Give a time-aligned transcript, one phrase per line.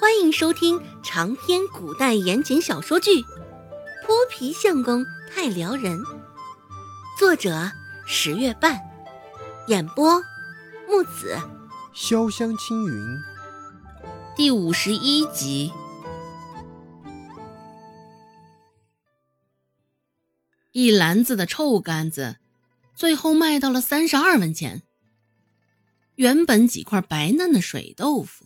[0.00, 3.20] 欢迎收听长篇古代言情小说剧
[4.06, 5.98] 《泼皮相公太撩人》，
[7.18, 7.72] 作者
[8.06, 8.80] 十月半，
[9.66, 10.22] 演播
[10.86, 11.36] 木子
[11.96, 13.18] 潇湘青云，
[14.36, 15.72] 第五十一集。
[20.70, 22.36] 一篮子的臭干子，
[22.94, 24.84] 最后卖到了三十二文钱。
[26.14, 28.44] 原本几块白嫩的水豆腐。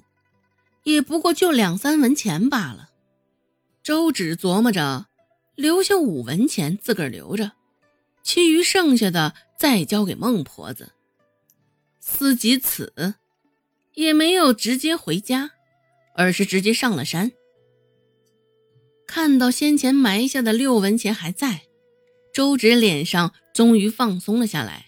[0.84, 2.90] 也不过就两三文钱罢了。
[3.82, 5.06] 周芷琢磨着，
[5.54, 7.52] 留下五文钱自个儿留着，
[8.22, 10.92] 其余剩下的再交给孟婆子。
[11.98, 13.14] 思及此，
[13.94, 15.50] 也没有直接回家，
[16.14, 17.32] 而是直接上了山。
[19.06, 21.62] 看到先前埋下的六文钱还在，
[22.32, 24.86] 周芷脸上终于放松了下来，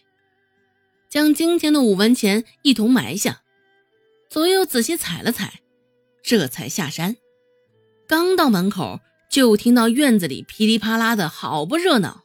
[1.09, 3.43] 将今天的五文钱一同埋下，
[4.29, 5.61] 左右仔细踩了踩。
[6.25, 7.19] 这才下山，
[8.09, 12.25] 刚到门口，就听到院子里噼里啪啦的好不热闹，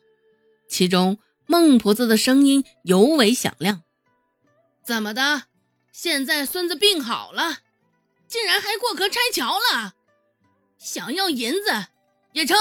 [0.69, 3.83] 其中孟婆子的声音尤为响亮
[4.87, 5.43] ：“怎么的？
[5.91, 7.57] 现在孙子病好了，
[8.25, 9.95] 竟然还过河拆桥了？
[10.77, 11.87] 想要银子
[12.31, 12.55] 也成，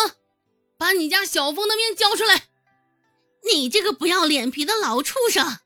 [0.77, 2.49] 把你家小峰的命交出来！
[3.49, 5.59] 你这个不要脸皮的老畜生！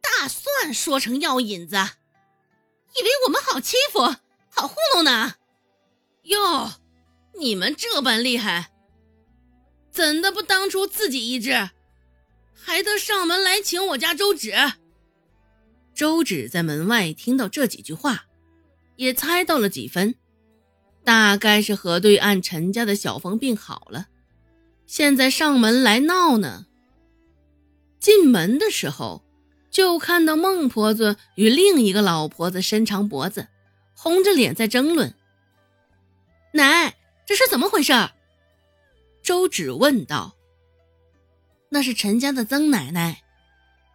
[0.00, 4.16] 大蒜说成要引子，以为我们好欺负？”
[4.54, 5.34] 好糊弄呢！
[6.24, 6.72] 哟，
[7.38, 8.70] 你们这般厉害，
[9.90, 11.70] 怎的不当初自己医治，
[12.54, 14.52] 还得上门来请我家周芷？
[15.94, 18.26] 周芷在门外听到这几句话，
[18.96, 20.14] 也猜到了几分，
[21.02, 24.08] 大概是河对岸陈家的小凤病好了，
[24.86, 26.66] 现在上门来闹呢。
[27.98, 29.24] 进门的时候，
[29.70, 33.48] 就看到孟婆子与另一个老婆子伸长脖子。
[34.02, 35.14] 红着脸在争论，
[36.54, 37.92] 奶，这是怎么回事？
[39.22, 40.34] 周芷问道。
[41.68, 43.22] 那是陈家的曾奶奶，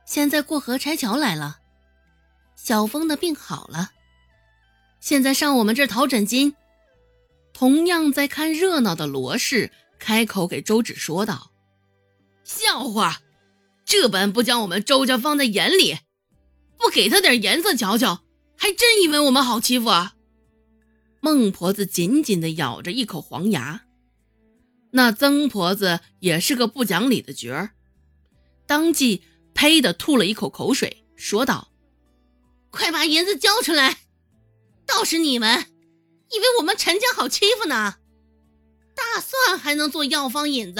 [0.05, 1.59] 现在过河拆桥来了。
[2.55, 3.91] 小峰的病好了，
[5.01, 6.55] 现在上我们这儿讨诊金。
[7.51, 11.51] 同样在看热闹的罗氏开口给周芷说道
[12.45, 13.19] ：“笑话，
[13.83, 15.97] 这般不将我们周家放在眼里，
[16.77, 18.21] 不给他点颜色瞧瞧。”
[18.57, 20.15] 还真以为我们好欺负啊！
[21.21, 23.85] 孟婆子紧紧地咬着一口黄牙，
[24.91, 27.71] 那曾婆子也是个不讲理的角儿，
[28.65, 29.23] 当即
[29.53, 31.69] 呸的吐了一口口水，说道
[32.71, 33.99] ：“快把银子交出来！
[34.85, 35.65] 倒是你们，
[36.31, 37.97] 以为我们陈家好欺负呢？
[38.95, 40.79] 大蒜还能做药方引子？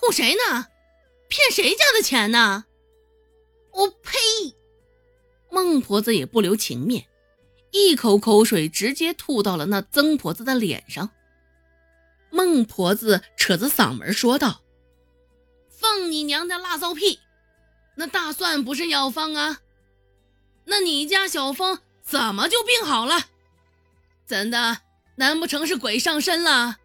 [0.00, 0.66] 唬谁呢？
[1.28, 2.64] 骗谁家的钱呢？
[3.72, 4.18] 我呸！”
[5.50, 7.06] 孟婆子也不留情面，
[7.70, 11.10] 一口口水直接吐到了那曾婆子的脸上。
[12.30, 14.62] 孟婆子扯着嗓门说道
[15.70, 17.20] ：“放你娘家辣骚屁！
[17.96, 19.60] 那大蒜不是药方啊？
[20.66, 23.28] 那你家小峰怎么就病好了？
[24.26, 24.82] 怎的？
[25.16, 26.76] 难不成是鬼上身了？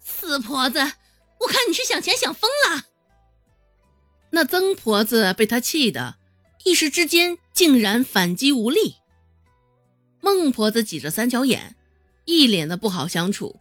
[0.00, 0.80] 死婆子，
[1.40, 2.86] 我看你是想钱想疯了！”
[4.34, 6.16] 那曾婆子被他气的。
[6.64, 8.96] 一时之间，竟然反击无力。
[10.20, 11.74] 孟婆子挤着三角眼，
[12.24, 13.58] 一脸的不好相处。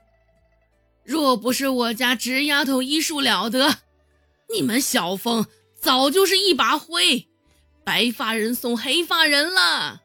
[1.04, 3.80] 若不是我家侄丫头医术了得，
[4.54, 5.48] 你们小凤
[5.80, 7.28] 早就是一把灰，
[7.84, 10.04] 白发人送黑发人了。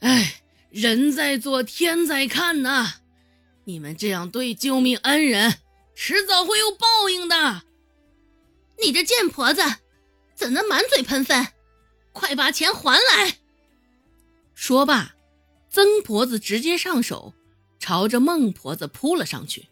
[0.00, 3.00] 哎，人在做，天在看呐！
[3.64, 5.56] 你们这样对救命恩人，
[5.96, 7.62] 迟早会有报应的。
[8.80, 9.60] 你这贱婆子！
[10.38, 11.48] 怎能满嘴喷粪？
[12.12, 13.38] 快把钱还来！
[14.54, 15.16] 说罢，
[15.68, 17.34] 曾婆子直接上手，
[17.80, 19.66] 朝着孟婆子扑了上去。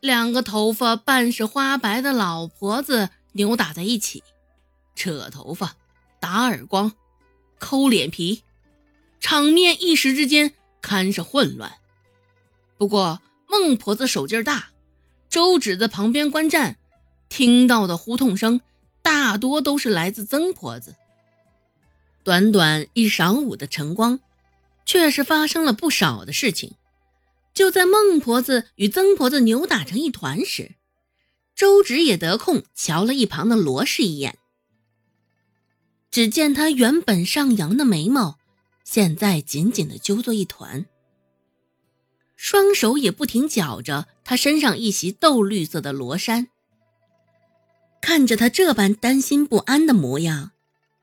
[0.00, 4.24] 两个头发半是花白的老婆子扭打在一起，
[4.94, 5.76] 扯头发、
[6.18, 6.92] 打耳光、
[7.58, 8.42] 抠脸皮，
[9.20, 11.74] 场面一时之间堪是混乱。
[12.78, 14.70] 不过孟婆子手劲儿大，
[15.28, 16.78] 周芷在旁边观战，
[17.28, 18.62] 听到的呼痛声。
[19.08, 20.94] 大多都是来自曾婆子。
[22.22, 24.20] 短短一晌午的晨光，
[24.84, 26.74] 却是发生了不少的事情。
[27.54, 30.74] 就在孟婆子与曾婆子扭打成一团时，
[31.54, 34.36] 周芷也得空瞧了一旁的罗氏一眼。
[36.10, 38.38] 只见他原本上扬的眉毛，
[38.84, 40.84] 现在紧紧的揪作一团，
[42.36, 46.48] 双手也不停绞着他身上一袭豆绿色的罗衫。
[48.00, 50.52] 看着他这般担心不安的模样，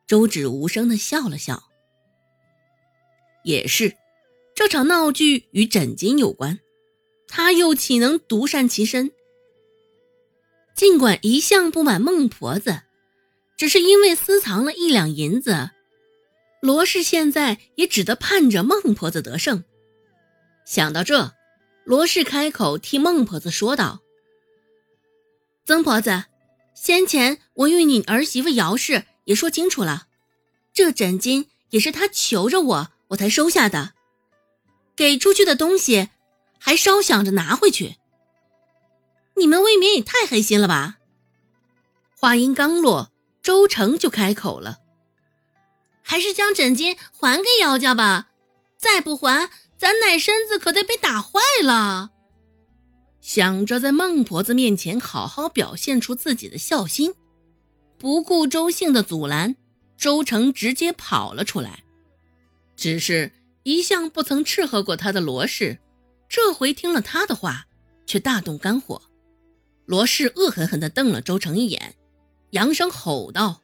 [0.07, 1.63] 周芷无声的笑了笑。
[3.44, 3.95] 也是，
[4.56, 6.59] 这场闹剧与枕巾有关，
[7.27, 9.12] 他又岂能独善其身？
[10.74, 12.81] 尽管一向不满孟婆子，
[13.56, 15.69] 只是因为私藏了一两银子，
[16.62, 19.63] 罗氏现在也只得盼着孟婆子得胜。
[20.65, 21.33] 想到这，
[21.83, 24.01] 罗氏开口替孟婆子说道
[25.65, 26.25] ：“曾婆子，
[26.75, 30.07] 先前我与你儿媳妇姚氏也说清楚了，
[30.74, 33.94] 这枕巾也是她求着我，我才收下的。”
[34.95, 36.10] 给出去的东西，
[36.60, 37.95] 还稍想着拿回去。
[39.36, 41.00] 你们未免也太黑心了吧！
[42.18, 43.12] 话音刚落，
[43.42, 44.80] 周成就开口了
[46.01, 48.30] ：“还是将枕巾还给姚家吧，
[48.77, 52.12] 再不还，咱奶身子可得被打坏了。”
[53.25, 57.12] 想着在孟婆子面前好好表现出自己的孝心，
[57.98, 59.56] 不顾周姓的阻拦，
[59.98, 61.83] 周成直接跑了出来。
[62.75, 63.31] 只是。
[63.63, 65.80] 一向不曾斥喝过他的罗氏，
[66.30, 67.66] 这回听了他的话，
[68.06, 69.01] 却大动肝火。
[69.88, 71.95] 罗氏恶狠狠地瞪了周成一眼，
[72.51, 73.63] 扬声吼道：“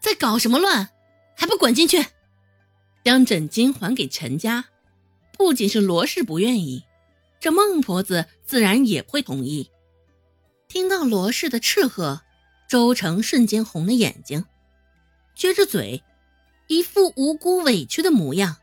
[0.00, 0.90] 在搞什么乱？
[1.36, 2.06] 还不滚进去！
[3.02, 4.66] 将枕巾还给陈家！
[5.36, 6.84] 不仅是罗氏不愿意，
[7.40, 9.70] 这孟婆子自然也会同意。”
[10.68, 12.20] 听到罗氏的斥喝，
[12.68, 14.44] 周成瞬间红了眼睛，
[15.36, 16.02] 撅着嘴，
[16.66, 18.56] 一副无辜委屈的模样。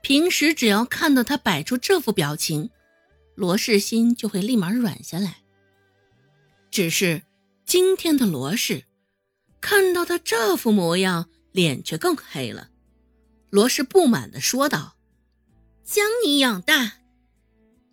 [0.00, 2.70] 平时只要看到他摆出这副表情，
[3.34, 5.38] 罗氏心就会立马软下来。
[6.70, 7.22] 只是
[7.64, 8.84] 今天的罗氏
[9.60, 12.70] 看到他这副模样，脸却更黑了。
[13.50, 14.96] 罗氏不满地说道
[15.84, 16.98] ：“将你养大，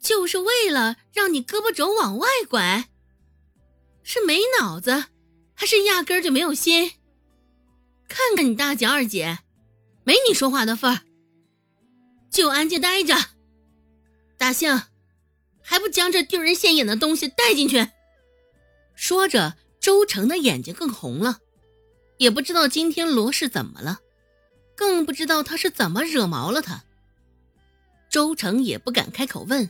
[0.03, 2.89] 就是为了让你胳膊肘往外拐？
[4.03, 5.05] 是没脑子，
[5.55, 6.91] 还是压根就没有心？
[8.09, 9.39] 看看你大姐、二姐，
[10.03, 11.01] 没你说话的份儿。”
[12.29, 13.15] 就安静待着，
[14.37, 14.83] 大兴，
[15.61, 17.87] 还不将这丢人现眼的东西带进去？
[18.95, 21.39] 说着，周成的眼睛更红了，
[22.17, 24.01] 也不知道今天罗氏怎么了，
[24.75, 26.83] 更不知道他是怎么惹毛了他。
[28.09, 29.69] 周成也不敢开口问。